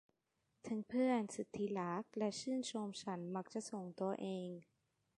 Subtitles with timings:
[0.67, 4.49] ถึงเพื่อนสุดที่รักและชื่นชมฉันมักจะส่งตัวเอง